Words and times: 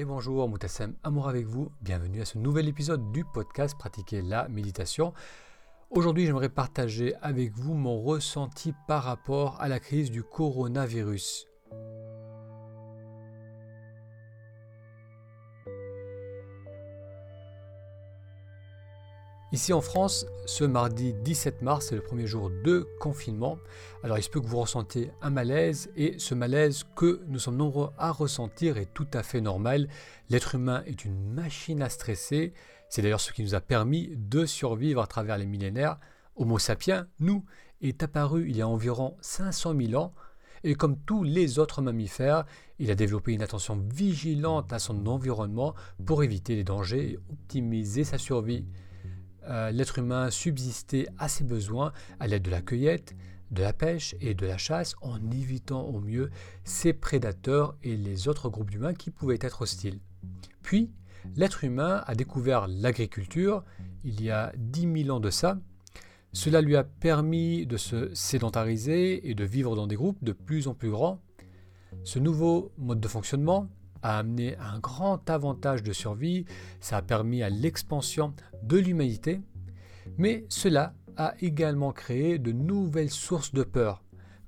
et 0.00 0.04
bonjour, 0.06 0.48
Moutassem 0.48 0.94
Amour 1.02 1.28
avec 1.28 1.44
vous. 1.44 1.70
Bienvenue 1.82 2.22
à 2.22 2.24
ce 2.24 2.38
nouvel 2.38 2.68
épisode 2.68 3.12
du 3.12 3.22
podcast 3.22 3.76
Pratiquer 3.78 4.22
la 4.22 4.48
méditation. 4.48 5.12
Aujourd'hui, 5.90 6.24
j'aimerais 6.24 6.48
partager 6.48 7.14
avec 7.20 7.52
vous 7.52 7.74
mon 7.74 8.00
ressenti 8.00 8.72
par 8.88 9.04
rapport 9.04 9.60
à 9.60 9.68
la 9.68 9.78
crise 9.78 10.10
du 10.10 10.22
coronavirus. 10.22 11.48
Ici 19.52 19.72
en 19.72 19.80
France, 19.80 20.26
ce 20.46 20.62
mardi 20.62 21.12
17 21.12 21.62
mars, 21.62 21.86
c'est 21.88 21.96
le 21.96 22.02
premier 22.02 22.28
jour 22.28 22.50
de 22.50 22.86
confinement. 23.00 23.58
Alors 24.04 24.16
il 24.16 24.22
se 24.22 24.30
peut 24.30 24.40
que 24.40 24.46
vous 24.46 24.60
ressentiez 24.60 25.10
un 25.22 25.30
malaise 25.30 25.90
et 25.96 26.20
ce 26.20 26.36
malaise 26.36 26.84
que 26.94 27.20
nous 27.26 27.40
sommes 27.40 27.56
nombreux 27.56 27.90
à 27.98 28.12
ressentir 28.12 28.78
est 28.78 28.94
tout 28.94 29.08
à 29.12 29.24
fait 29.24 29.40
normal. 29.40 29.88
L'être 30.28 30.54
humain 30.54 30.84
est 30.86 31.04
une 31.04 31.32
machine 31.32 31.82
à 31.82 31.88
stresser. 31.88 32.52
C'est 32.88 33.02
d'ailleurs 33.02 33.20
ce 33.20 33.32
qui 33.32 33.42
nous 33.42 33.56
a 33.56 33.60
permis 33.60 34.12
de 34.16 34.46
survivre 34.46 35.02
à 35.02 35.08
travers 35.08 35.36
les 35.36 35.46
millénaires. 35.46 35.98
Homo 36.36 36.60
sapiens, 36.60 37.08
nous, 37.18 37.44
est 37.82 38.04
apparu 38.04 38.48
il 38.48 38.56
y 38.56 38.62
a 38.62 38.68
environ 38.68 39.16
500 39.20 39.74
000 39.76 40.00
ans 40.00 40.14
et 40.62 40.76
comme 40.76 40.96
tous 40.96 41.24
les 41.24 41.58
autres 41.58 41.82
mammifères, 41.82 42.44
il 42.78 42.90
a 42.92 42.94
développé 42.94 43.32
une 43.32 43.42
attention 43.42 43.82
vigilante 43.92 44.72
à 44.72 44.78
son 44.78 45.06
environnement 45.06 45.74
pour 46.06 46.22
éviter 46.22 46.54
les 46.54 46.64
dangers 46.64 47.12
et 47.12 47.18
optimiser 47.32 48.04
sa 48.04 48.16
survie. 48.16 48.64
Euh, 49.50 49.70
l'être 49.70 49.98
humain 49.98 50.30
subsistait 50.30 51.06
à 51.18 51.28
ses 51.28 51.44
besoins 51.44 51.92
à 52.20 52.28
l'aide 52.28 52.42
de 52.42 52.50
la 52.50 52.62
cueillette, 52.62 53.16
de 53.50 53.62
la 53.62 53.72
pêche 53.72 54.14
et 54.20 54.34
de 54.34 54.46
la 54.46 54.58
chasse 54.58 54.94
en 55.00 55.18
évitant 55.30 55.82
au 55.82 56.00
mieux 56.00 56.30
ses 56.64 56.92
prédateurs 56.92 57.76
et 57.82 57.96
les 57.96 58.28
autres 58.28 58.48
groupes 58.48 58.70
d'humains 58.70 58.94
qui 58.94 59.10
pouvaient 59.10 59.38
être 59.40 59.62
hostiles. 59.62 59.98
Puis, 60.62 60.92
l'être 61.34 61.64
humain 61.64 62.04
a 62.06 62.14
découvert 62.14 62.68
l'agriculture 62.68 63.64
il 64.04 64.22
y 64.22 64.30
a 64.30 64.52
10 64.56 65.04
000 65.04 65.16
ans 65.16 65.20
de 65.20 65.30
ça. 65.30 65.58
Cela 66.32 66.60
lui 66.60 66.76
a 66.76 66.84
permis 66.84 67.66
de 67.66 67.76
se 67.76 68.14
sédentariser 68.14 69.28
et 69.28 69.34
de 69.34 69.44
vivre 69.44 69.74
dans 69.74 69.88
des 69.88 69.96
groupes 69.96 70.22
de 70.22 70.32
plus 70.32 70.68
en 70.68 70.74
plus 70.74 70.90
grands. 70.90 71.20
Ce 72.04 72.20
nouveau 72.20 72.70
mode 72.78 73.00
de 73.00 73.08
fonctionnement 73.08 73.68
a 74.02 74.18
amené 74.18 74.56
un 74.56 74.78
grand 74.78 75.28
avantage 75.30 75.82
de 75.82 75.92
survie, 75.92 76.44
ça 76.80 76.98
a 76.98 77.02
permis 77.02 77.42
à 77.42 77.50
l'expansion 77.50 78.34
de 78.62 78.78
l'humanité, 78.78 79.40
mais 80.18 80.44
cela 80.48 80.94
a 81.16 81.34
également 81.40 81.92
créé 81.92 82.38
de 82.38 82.52
nouvelles 82.52 83.10
sources 83.10 83.52
de 83.52 83.62
peur, 83.62 84.02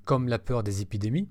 comme 0.05 0.27
la 0.27 0.39
peur 0.39 0.63
des 0.63 0.81
épidémies, 0.81 1.29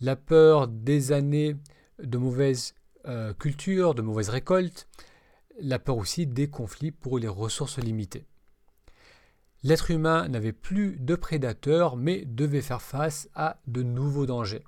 la 0.00 0.16
peur 0.16 0.68
des 0.68 1.12
années 1.12 1.56
de 2.02 2.18
mauvaise 2.18 2.74
euh, 3.06 3.32
culture, 3.34 3.94
de 3.94 4.02
mauvaises 4.02 4.28
récoltes, 4.28 4.88
la 5.60 5.78
peur 5.78 5.96
aussi 5.96 6.26
des 6.26 6.48
conflits 6.48 6.90
pour 6.90 7.18
les 7.18 7.28
ressources 7.28 7.78
limitées. 7.78 8.26
L'être 9.62 9.90
humain 9.90 10.28
n'avait 10.28 10.52
plus 10.52 10.96
de 11.00 11.14
prédateurs, 11.14 11.96
mais 11.96 12.24
devait 12.24 12.60
faire 12.60 12.82
face 12.82 13.28
à 13.34 13.58
de 13.66 13.82
nouveaux 13.82 14.26
dangers. 14.26 14.64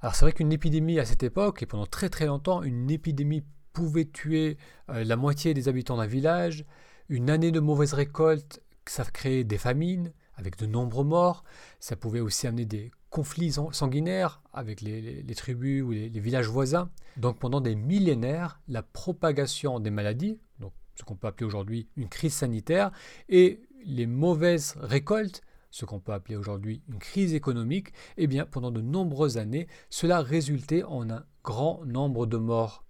Alors 0.00 0.14
c'est 0.14 0.24
vrai 0.24 0.32
qu'une 0.32 0.52
épidémie 0.52 0.98
à 0.98 1.04
cette 1.04 1.22
époque, 1.22 1.62
et 1.62 1.66
pendant 1.66 1.86
très 1.86 2.08
très 2.08 2.26
longtemps, 2.26 2.62
une 2.62 2.90
épidémie 2.90 3.42
pouvait 3.72 4.04
tuer 4.06 4.56
euh, 4.90 5.04
la 5.04 5.16
moitié 5.16 5.54
des 5.54 5.68
habitants 5.68 5.96
d'un 5.96 6.06
village, 6.06 6.64
une 7.08 7.30
année 7.30 7.50
de 7.50 7.60
mauvaise 7.60 7.92
récolte, 7.92 8.62
ça 8.86 9.04
créait 9.04 9.44
des 9.44 9.58
famines 9.58 10.12
avec 10.36 10.58
de 10.58 10.66
nombreux 10.66 11.04
morts, 11.04 11.44
ça 11.80 11.96
pouvait 11.96 12.20
aussi 12.20 12.46
amener 12.46 12.66
des 12.66 12.90
conflits 13.10 13.54
sanguinaires 13.72 14.42
avec 14.52 14.82
les, 14.82 15.24
tribus 15.34 15.82
ou 15.82 15.90
les, 15.90 16.08
villages 16.08 16.48
voisins. 16.48 16.90
Donc 17.16 17.38
pendant 17.38 17.62
des 17.62 17.74
millénaires, 17.74 18.60
la 18.68 18.82
propagation 18.82 19.80
des 19.80 19.90
maladies, 19.90 20.38
donc 20.60 20.72
ce 20.94 21.04
qu'on 21.04 21.16
peut 21.16 21.26
appeler 21.26 21.46
aujourd'hui 21.46 21.88
une 21.96 22.08
crise 22.08 22.34
sanitaire, 22.34 22.90
et 23.28 23.62
les 23.84 24.06
mauvaises 24.06 24.74
récoltes 24.78 25.40
ce 25.76 25.84
qu'on 25.84 26.00
peut 26.00 26.14
appeler 26.14 26.36
aujourd'hui 26.36 26.80
une 26.88 26.98
crise 26.98 27.34
économique, 27.34 27.92
eh 28.16 28.26
bien 28.26 28.46
pendant 28.46 28.70
de 28.70 28.80
nombreuses 28.80 29.36
années, 29.36 29.68
cela 29.90 30.22
résultait 30.22 30.82
en 30.84 31.10
un 31.10 31.26
grand 31.44 31.84
nombre 31.84 32.24
de 32.24 32.38
morts. 32.38 32.82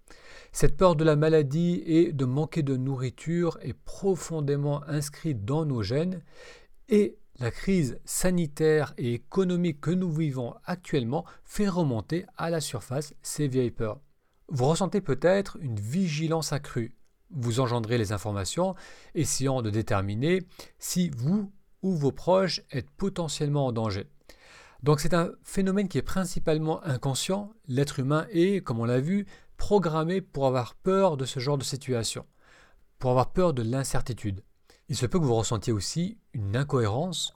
Cette 0.52 0.76
peur 0.76 0.94
de 0.94 1.02
la 1.02 1.16
maladie 1.16 1.82
et 1.84 2.12
de 2.12 2.24
manquer 2.24 2.62
de 2.62 2.76
nourriture 2.76 3.58
est 3.60 3.74
profondément 3.74 4.84
inscrite 4.84 5.44
dans 5.44 5.66
nos 5.66 5.82
gènes 5.82 6.22
et 6.88 7.19
la 7.41 7.50
crise 7.50 7.98
sanitaire 8.04 8.94
et 8.98 9.14
économique 9.14 9.80
que 9.80 9.91
nous 9.91 10.12
vivons 10.12 10.54
actuellement 10.64 11.24
fait 11.44 11.68
remonter 11.68 12.24
à 12.36 12.50
la 12.50 12.60
surface 12.60 13.14
ces 13.20 13.48
vieilles 13.48 13.72
peurs. 13.72 14.00
Vous 14.48 14.66
ressentez 14.66 15.00
peut-être 15.00 15.58
une 15.60 15.80
vigilance 15.80 16.53
accrue. 16.53 16.94
Vous 17.30 17.58
engendrez 17.58 17.98
les 17.98 18.12
informations, 18.12 18.76
essayant 19.16 19.60
de 19.60 19.70
déterminer 19.70 20.44
si 20.78 21.10
vous 21.10 21.50
vos 21.94 22.12
proches 22.12 22.62
êtes 22.70 22.91
potentiellement 22.91 23.66
en 23.66 23.72
danger. 23.72 24.08
Donc 24.82 25.00
c'est 25.00 25.14
un 25.14 25.30
phénomène 25.42 25.88
qui 25.88 25.98
est 25.98 26.02
principalement 26.02 26.84
inconscient. 26.84 27.50
L'être 27.66 27.98
humain 27.98 28.26
est, 28.30 28.62
comme 28.62 28.80
on 28.80 28.84
l'a 28.84 29.00
vu, 29.00 29.26
programmé 29.56 30.20
pour 30.20 30.47
avoir 30.47 30.74
peur 30.74 31.16
de 31.16 31.24
ce 31.24 31.41
genre 31.41 31.58
de 31.58 31.64
situation, 31.64 32.26
pour 32.98 33.10
avoir 33.10 33.32
peur 33.32 33.54
de 33.54 33.62
l'incertitude. 33.62 34.42
Il 34.88 34.97
se 34.97 35.06
peut 35.06 35.19
que 35.19 35.24
vous 35.24 35.34
ressentiez 35.34 35.72
aussi 35.72 36.19
une 36.32 36.56
incohérence. 36.56 37.34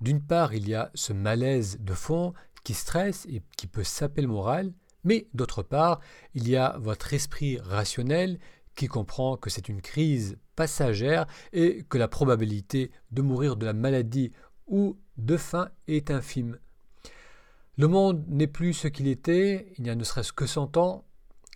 D'une 0.00 0.22
part, 0.22 0.54
il 0.54 0.68
y 0.68 0.74
a 0.74 0.90
ce 0.94 1.12
malaise 1.12 1.78
de 1.80 1.94
fond 1.94 2.32
qui 2.64 2.74
stresse 2.74 3.26
et 3.26 3.42
qui 3.56 3.66
peut 3.66 3.84
saper 3.84 4.22
le 4.22 4.28
moral, 4.28 4.72
mais 5.04 5.28
d'autre 5.34 5.62
part, 5.62 6.00
il 6.34 6.48
y 6.48 6.56
a 6.56 6.76
votre 6.78 7.14
esprit 7.14 7.58
rationnel 7.58 8.38
qui 8.78 8.86
comprend 8.86 9.36
que 9.36 9.50
c'est 9.50 9.68
une 9.68 9.82
crise 9.82 10.38
passagère 10.54 11.26
et 11.52 11.84
que 11.88 11.98
la 11.98 12.06
probabilité 12.06 12.92
de 13.10 13.22
mourir 13.22 13.56
de 13.56 13.66
la 13.66 13.72
maladie 13.72 14.30
ou 14.68 14.96
de 15.16 15.36
faim 15.36 15.68
est 15.88 16.12
infime. 16.12 16.58
Le 17.76 17.88
monde 17.88 18.24
n'est 18.28 18.46
plus 18.46 18.74
ce 18.74 18.86
qu'il 18.86 19.08
était 19.08 19.72
il 19.78 19.86
y 19.88 19.90
a 19.90 19.96
ne 19.96 20.04
serait-ce 20.04 20.32
que 20.32 20.46
100 20.46 20.76
ans. 20.76 21.04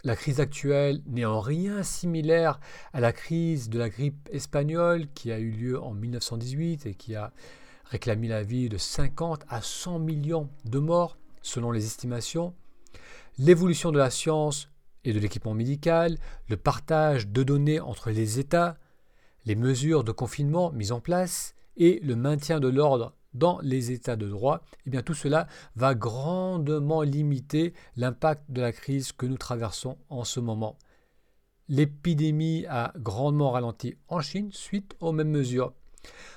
La 0.02 0.16
crise 0.16 0.40
actuelle 0.40 1.00
n'est 1.06 1.24
en 1.24 1.38
rien 1.38 1.84
similaire 1.84 2.58
à 2.92 2.98
la 2.98 3.12
crise 3.12 3.70
de 3.70 3.78
la 3.78 3.88
grippe 3.88 4.28
espagnole 4.32 5.06
qui 5.14 5.30
a 5.30 5.38
eu 5.38 5.52
lieu 5.52 5.80
en 5.80 5.92
1918 5.92 6.86
et 6.86 6.94
qui 6.94 7.14
a 7.14 7.32
réclamé 7.84 8.26
la 8.26 8.42
vie 8.42 8.68
de 8.68 8.78
50 8.78 9.44
à 9.48 9.62
100 9.62 10.00
millions 10.00 10.48
de 10.64 10.80
morts 10.80 11.16
selon 11.40 11.70
les 11.70 11.86
estimations. 11.86 12.52
L'évolution 13.38 13.92
de 13.92 13.98
la 13.98 14.10
science 14.10 14.71
et 15.04 15.12
de 15.12 15.18
l'équipement 15.18 15.54
médical, 15.54 16.18
le 16.48 16.56
partage 16.56 17.28
de 17.28 17.42
données 17.42 17.80
entre 17.80 18.10
les 18.10 18.38
États, 18.38 18.78
les 19.44 19.56
mesures 19.56 20.04
de 20.04 20.12
confinement 20.12 20.70
mises 20.72 20.92
en 20.92 21.00
place 21.00 21.54
et 21.76 22.00
le 22.02 22.16
maintien 22.16 22.60
de 22.60 22.68
l'ordre 22.68 23.14
dans 23.34 23.58
les 23.60 23.92
États 23.92 24.16
de 24.16 24.28
droit, 24.28 24.60
eh 24.86 24.90
bien 24.90 25.02
tout 25.02 25.14
cela 25.14 25.46
va 25.74 25.94
grandement 25.94 27.02
limiter 27.02 27.72
l'impact 27.96 28.50
de 28.50 28.60
la 28.60 28.72
crise 28.72 29.12
que 29.12 29.26
nous 29.26 29.38
traversons 29.38 29.96
en 30.10 30.24
ce 30.24 30.38
moment. 30.40 30.76
L'épidémie 31.68 32.66
a 32.68 32.92
grandement 32.96 33.52
ralenti 33.52 33.96
en 34.08 34.20
Chine 34.20 34.50
suite 34.52 34.94
aux 35.00 35.12
mêmes 35.12 35.30
mesures. 35.30 35.72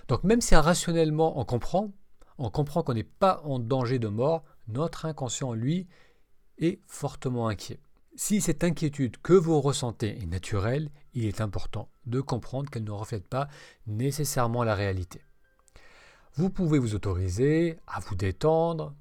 Donc 0.07 0.23
même 0.23 0.41
si 0.41 0.55
rationnellement 0.55 1.39
on 1.39 1.43
comprend, 1.43 1.91
on 2.37 2.49
comprend 2.49 2.83
qu'on 2.83 2.93
n'est 2.93 3.03
pas 3.03 3.41
en 3.43 3.59
danger 3.59 3.99
de 3.99 4.07
mort, 4.07 4.43
notre 4.67 5.05
inconscient, 5.05 5.53
lui, 5.53 5.87
est 6.57 6.79
fortement 6.85 7.47
inquiet. 7.47 7.79
Si 8.17 8.39
cette 8.39 8.63
inquiétude 8.63 9.17
que 9.21 9.33
vous 9.33 9.59
ressentez 9.59 10.21
est 10.21 10.25
naturelle, 10.25 10.89
il 11.13 11.25
est 11.25 11.41
important 11.41 11.89
de 12.05 12.21
comprendre 12.21 12.69
qu'elle 12.69 12.85
ne 12.85 12.91
reflète 12.91 13.27
pas 13.27 13.49
nécessairement 13.87 14.63
la 14.63 14.73
réalité. 14.73 15.21
Vous 16.35 16.49
pouvez 16.49 16.79
vous 16.79 16.95
autoriser 16.95 17.77
à 17.87 17.99
vous 17.99 18.15
détendre. 18.15 18.93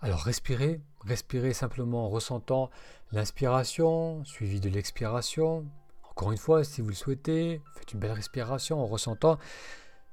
Alors 0.00 0.20
respirez, 0.20 0.80
respirez 1.04 1.52
simplement 1.52 2.06
en 2.06 2.08
ressentant 2.08 2.70
l'inspiration 3.10 4.24
suivie 4.24 4.60
de 4.60 4.68
l'expiration. 4.68 5.66
Encore 6.08 6.30
une 6.30 6.38
fois, 6.38 6.62
si 6.62 6.82
vous 6.82 6.88
le 6.88 6.94
souhaitez, 6.94 7.60
faites 7.74 7.92
une 7.92 7.98
belle 7.98 8.12
respiration 8.12 8.80
en 8.80 8.86
ressentant 8.86 9.36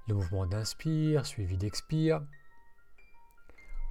le 0.08 0.16
mouvement 0.16 0.48
d'inspire 0.48 1.28
suivi 1.28 1.58
d'expire. 1.58 2.24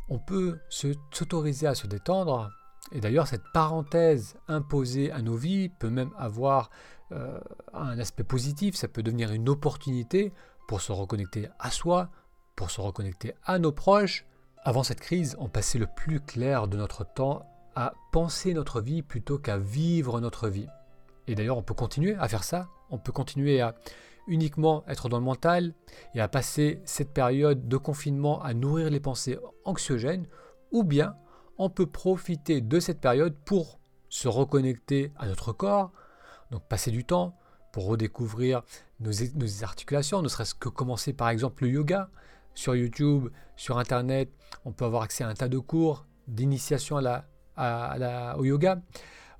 On 0.08 0.18
peut 0.18 0.58
s'autoriser 0.68 1.68
à 1.68 1.76
se 1.76 1.86
détendre 1.86 2.50
et 2.92 3.00
d'ailleurs, 3.00 3.26
cette 3.26 3.44
parenthèse 3.52 4.36
imposée 4.48 5.10
à 5.10 5.22
nos 5.22 5.36
vies 5.36 5.68
peut 5.68 5.90
même 5.90 6.10
avoir 6.18 6.70
euh, 7.12 7.38
un 7.72 7.98
aspect 7.98 8.24
positif, 8.24 8.74
ça 8.74 8.88
peut 8.88 9.02
devenir 9.02 9.32
une 9.32 9.48
opportunité 9.48 10.32
pour 10.68 10.80
se 10.80 10.92
reconnecter 10.92 11.48
à 11.58 11.70
soi, 11.70 12.10
pour 12.56 12.70
se 12.70 12.80
reconnecter 12.80 13.34
à 13.44 13.58
nos 13.58 13.72
proches. 13.72 14.26
Avant 14.64 14.82
cette 14.82 15.00
crise, 15.00 15.36
on 15.38 15.48
passait 15.48 15.78
le 15.78 15.86
plus 15.86 16.20
clair 16.20 16.68
de 16.68 16.76
notre 16.76 17.04
temps 17.04 17.46
à 17.74 17.94
penser 18.12 18.54
notre 18.54 18.80
vie 18.80 19.02
plutôt 19.02 19.38
qu'à 19.38 19.58
vivre 19.58 20.20
notre 20.20 20.48
vie. 20.48 20.68
Et 21.26 21.34
d'ailleurs, 21.34 21.58
on 21.58 21.62
peut 21.62 21.74
continuer 21.74 22.14
à 22.16 22.28
faire 22.28 22.44
ça, 22.44 22.68
on 22.90 22.98
peut 22.98 23.12
continuer 23.12 23.60
à 23.60 23.74
uniquement 24.26 24.84
être 24.86 25.08
dans 25.08 25.18
le 25.18 25.24
mental 25.24 25.74
et 26.14 26.20
à 26.20 26.28
passer 26.28 26.80
cette 26.84 27.12
période 27.12 27.68
de 27.68 27.76
confinement 27.76 28.42
à 28.42 28.54
nourrir 28.54 28.90
les 28.90 29.00
pensées 29.00 29.38
anxiogènes, 29.64 30.26
ou 30.70 30.84
bien 30.84 31.16
on 31.58 31.70
peut 31.70 31.86
profiter 31.86 32.60
de 32.60 32.80
cette 32.80 33.00
période 33.00 33.34
pour 33.44 33.78
se 34.08 34.28
reconnecter 34.28 35.12
à 35.18 35.26
notre 35.26 35.52
corps, 35.52 35.92
donc 36.50 36.62
passer 36.68 36.90
du 36.90 37.04
temps 37.04 37.34
pour 37.72 37.86
redécouvrir 37.86 38.62
nos, 39.00 39.64
articulations, 39.64 40.22
ne 40.22 40.28
serait-ce 40.28 40.54
que 40.54 40.68
commencer 40.68 41.12
par 41.12 41.30
exemple 41.30 41.64
le 41.64 41.70
yoga 41.70 42.10
sur 42.54 42.76
YouTube, 42.76 43.30
sur 43.56 43.78
Internet, 43.78 44.30
on 44.64 44.72
peut 44.72 44.84
avoir 44.84 45.02
accès 45.02 45.24
à 45.24 45.28
un 45.28 45.34
tas 45.34 45.48
de 45.48 45.58
cours 45.58 46.06
d'initiation 46.28 46.98
à 46.98 47.24
la, 47.56 48.36
au 48.38 48.44
yoga. 48.44 48.80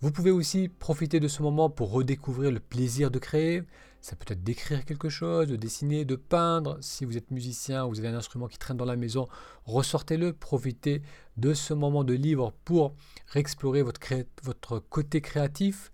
Vous 0.03 0.11
pouvez 0.11 0.33
aussi 0.33 0.69
profiter 0.69 1.21
de 1.21 1.29
ce 1.29 1.43
moment 1.43 1.71
pour 1.71 1.93
redécouvrir 1.93 2.51
le 2.51 2.59
plaisir 2.59 3.13
de 3.13 3.21
créer. 3.21 3.63
Ça 4.01 4.17
peut 4.17 4.33
être 4.33 4.43
d'écrire 4.43 4.85
quelque 4.85 5.09
chose, 5.09 5.47
de 5.47 5.55
dessiner, 5.55 6.05
de 6.05 6.17
peindre. 6.17 6.77
Si 6.81 7.05
vous 7.05 7.17
êtes 7.17 7.31
musicien, 7.31 7.87
vous 7.87 8.01
avez 8.01 8.09
un 8.09 8.17
instrument 8.17 8.49
qui 8.49 8.59
traîne 8.59 8.77
dans 8.77 8.85
la 8.85 8.97
maison, 8.97 9.29
ressortez-le. 9.65 10.33
Profitez 10.33 11.03
de 11.37 11.55
ce 11.55 11.73
moment 11.73 12.03
de 12.03 12.15
libre 12.15 12.53
pour 12.65 12.97
réexplorer 13.29 13.83
votre, 13.83 14.01
votre 14.43 14.81
côté 14.81 15.21
créatif. 15.21 15.93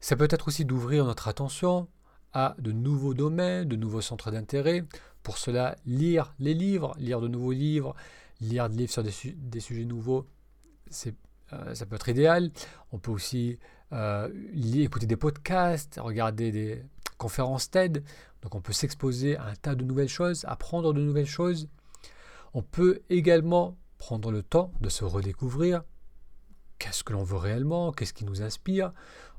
Ça 0.00 0.16
peut 0.16 0.28
être 0.30 0.48
aussi 0.48 0.64
d'ouvrir 0.64 1.04
notre 1.04 1.28
attention 1.28 1.88
à 2.32 2.56
de 2.58 2.72
nouveaux 2.72 3.12
domaines, 3.12 3.68
de 3.68 3.76
nouveaux 3.76 4.00
centres 4.00 4.30
d'intérêt. 4.30 4.86
Pour 5.22 5.36
cela, 5.36 5.76
lire 5.84 6.32
les 6.38 6.54
livres, 6.54 6.94
lire 6.98 7.20
de 7.20 7.28
nouveaux 7.28 7.52
livres, 7.52 7.94
lire 8.40 8.70
des 8.70 8.78
livres 8.78 8.92
sur 8.92 9.02
des, 9.02 9.60
sujets 9.60 9.84
nouveaux, 9.84 10.26
euh, 11.52 11.74
ça 11.74 11.86
peut 11.86 11.96
être 11.96 12.08
idéal. 12.08 12.50
On 12.92 12.98
peut 12.98 13.10
aussi 13.10 13.58
euh, 13.92 14.28
écouter 14.54 15.06
des 15.06 15.16
podcasts, 15.16 15.98
regarder 16.00 16.52
des 16.52 16.84
conférences 17.18 17.70
TED. 17.70 18.04
Donc 18.42 18.54
on 18.54 18.60
peut 18.60 18.72
s'exposer 18.72 19.36
à 19.36 19.46
un 19.46 19.54
tas 19.54 19.74
de 19.74 19.84
nouvelles 19.84 20.08
choses, 20.08 20.44
apprendre 20.46 20.92
de 20.92 21.00
nouvelles 21.00 21.26
choses. 21.26 21.68
On 22.54 22.62
peut 22.62 23.00
également 23.10 23.76
prendre 23.98 24.32
le 24.32 24.42
temps 24.42 24.72
de 24.80 24.88
se 24.88 25.04
redécouvrir. 25.04 25.82
Qu'est-ce 26.78 27.04
que 27.04 27.12
l'on 27.12 27.22
veut 27.22 27.36
réellement? 27.36 27.92
Qu'est-ce 27.92 28.14
qui 28.14 28.24
nous 28.24 28.42
inspire? 28.42 28.92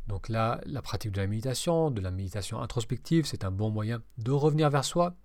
Donc 0.07 0.29
là, 0.29 0.61
la 0.65 0.81
pratique 0.81 1.11
de 1.11 1.19
la 1.19 1.27
méditation, 1.27 1.89
de 1.91 2.01
la 2.01 2.11
méditation 2.11 2.61
introspective, 2.61 3.25
c'est 3.25 3.43
un 3.43 3.51
bon 3.51 3.69
moyen 3.69 4.01
de 4.17 4.31
revenir 4.31 4.69
vers 4.69 4.85
soi. 4.85 5.15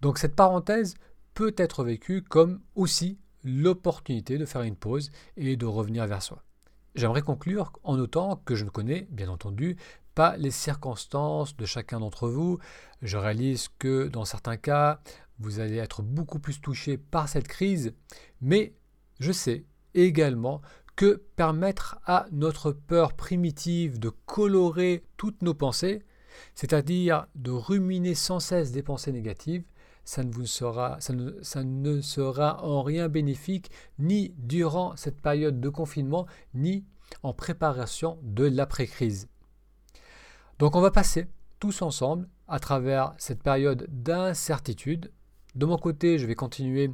Donc 0.00 0.18
cette 0.18 0.34
parenthèse 0.34 0.94
peut 1.34 1.54
être 1.56 1.84
vécue 1.84 2.22
comme 2.22 2.60
aussi 2.74 3.18
l'opportunité 3.44 4.38
de 4.38 4.46
faire 4.46 4.62
une 4.62 4.76
pause 4.76 5.10
et 5.36 5.56
de 5.56 5.66
revenir 5.66 6.06
vers 6.06 6.22
soi. 6.22 6.42
J'aimerais 6.94 7.22
conclure 7.22 7.72
en 7.84 7.96
notant 7.96 8.36
que 8.44 8.54
je 8.54 8.64
ne 8.64 8.70
connais, 8.70 9.06
bien 9.10 9.28
entendu, 9.28 9.76
pas 10.14 10.36
les 10.36 10.50
circonstances 10.50 11.56
de 11.56 11.64
chacun 11.64 12.00
d'entre 12.00 12.28
vous. 12.28 12.58
Je 13.00 13.16
réalise 13.16 13.68
que 13.78 14.08
dans 14.08 14.24
certains 14.24 14.58
cas, 14.58 15.00
vous 15.38 15.58
allez 15.58 15.76
être 15.76 16.02
beaucoup 16.02 16.38
plus 16.38 16.60
touché 16.60 16.98
par 16.98 17.28
cette 17.28 17.48
crise, 17.48 17.94
mais 18.40 18.74
je 19.20 19.32
sais 19.32 19.64
également 19.94 20.60
que 20.96 21.22
permettre 21.36 21.98
à 22.04 22.26
notre 22.30 22.72
peur 22.72 23.14
primitive 23.14 23.98
de 23.98 24.10
colorer 24.26 25.04
toutes 25.16 25.42
nos 25.42 25.54
pensées, 25.54 26.02
c'est-à-dire 26.54 27.26
de 27.34 27.50
ruminer 27.50 28.14
sans 28.14 28.40
cesse 28.40 28.72
des 28.72 28.82
pensées 28.82 29.12
négatives, 29.12 29.64
ça 30.04 30.22
ne, 30.24 32.00
sera 32.00 32.64
en 32.64 32.82
rien 32.82 33.08
bénéfique 33.08 33.70
ni 33.98 34.34
durant 34.38 34.96
cette 34.96 35.20
période 35.20 35.60
de 35.60 35.68
confinement, 35.68 36.26
ni 36.54 36.84
en 37.22 37.32
préparation 37.32 38.18
de 38.22 38.44
l'après-crise. 38.44 39.28
Donc 40.58 40.76
on 40.76 40.80
va 40.80 40.90
passer 40.90 41.26
tous 41.60 41.82
ensemble 41.82 42.28
à 42.48 42.58
travers 42.58 43.14
cette 43.18 43.42
période 43.42 43.86
d'incertitude. 43.90 45.12
De 45.54 45.66
mon 45.66 45.78
côté, 45.78 46.18
je 46.18 46.26
vais 46.26 46.34
continuer 46.34 46.90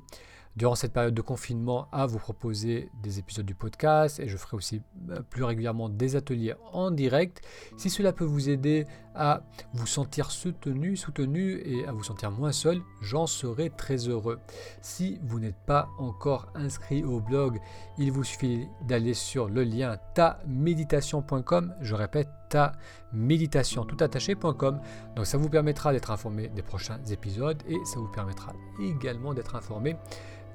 durant 0.59 0.75
cette 0.75 0.93
période 0.93 1.15
de 1.15 1.23
confinement 1.23 1.87
à 1.93 2.07
vous 2.07 2.19
proposer 2.19 2.91
des 3.01 3.21
épisodes 3.21 3.47
du 3.47 3.55
podcast 3.55 4.19
et 4.19 4.29
je 4.29 4.37
ferai 4.37 4.57
aussi 4.57 4.83
euh, 5.11 5.23
plus 5.23 5.45
régulièrement 5.45 5.89
des 5.89 6.17
ateliers 6.17 6.55
en 6.73 6.91
direct. 6.91 7.41
Si 7.77 7.89
cela 7.89 8.13
peut 8.13 8.25
vous 8.25 8.49
aider 8.51 8.85
à 9.15 9.43
vous 9.73 9.87
sentir 9.87 10.33
soutenu, 10.33 10.97
soutenu 10.97 11.61
et 11.65 11.87
à 11.87 11.93
vous 11.93 12.03
sentir 12.03 12.33
moins 12.33 12.51
seul, 12.51 12.81
j'en 13.01 13.27
serai 13.29 13.71
très 13.71 14.09
heureux. 14.09 14.41
Si 14.83 15.21
vous 15.23 15.39
n'êtes 15.39 15.59
pas 15.65 15.89
encore 15.99 16.51
inscrit 16.57 17.05
au 17.05 17.21
blog, 17.21 17.61
il 17.97 18.11
vous 18.11 18.25
suffit 18.25 18.67
d'aller 18.83 19.15
sur 19.15 19.49
le 19.49 19.63
lien 19.63 19.97
taméditation.com. 20.15 21.75
Je 21.81 21.95
répète, 21.95 22.29
ta 22.49 22.73
méditation 23.13 23.85
tout 23.85 24.03
attaché.com. 24.03 24.81
Donc 25.15 25.27
ça 25.27 25.39
vous 25.39 25.49
permettra 25.49 25.93
d'être 25.93 26.11
informé 26.11 26.49
des 26.49 26.63
prochains 26.63 26.99
épisodes 27.11 27.63
et 27.69 27.77
ça 27.85 27.99
vous 27.99 28.09
permettra 28.09 28.53
également 28.81 29.35
d'être 29.35 29.55
informé 29.55 29.97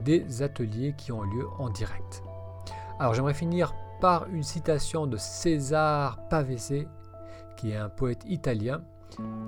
des 0.01 0.41
ateliers 0.41 0.93
qui 0.97 1.11
ont 1.11 1.23
lieu 1.23 1.47
en 1.59 1.69
direct. 1.69 2.23
Alors 2.99 3.13
j'aimerais 3.13 3.33
finir 3.33 3.73
par 4.01 4.27
une 4.27 4.43
citation 4.43 5.07
de 5.07 5.17
César 5.17 6.19
Pavese, 6.29 6.85
qui 7.57 7.71
est 7.71 7.77
un 7.77 7.89
poète 7.89 8.23
italien, 8.27 8.81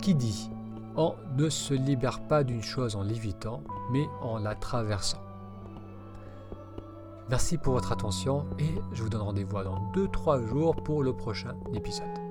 qui 0.02 0.16
dit 0.16 0.50
On 0.96 1.16
ne 1.36 1.50
se 1.50 1.74
libère 1.74 2.22
pas 2.28 2.44
d'une 2.44 2.64
chose 2.64 2.96
en 2.96 3.04
l'évitant, 3.04 3.62
mais 3.92 4.06
en 4.22 4.40
la 4.40 4.56
traversant. 4.56 5.22
Merci 7.30 7.58
pour 7.58 7.74
votre 7.74 7.92
attention 7.92 8.46
et 8.60 8.70
je 8.94 9.02
vous 9.02 9.10
donne 9.10 9.22
rendez-vous 9.22 9.64
dans 9.64 9.92
2-3 9.94 10.48
jours 10.48 10.76
pour 10.76 11.02
le 11.02 11.14
prochain 11.14 11.56
épisode. 11.74 12.25